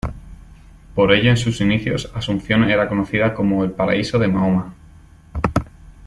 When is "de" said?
4.17-4.29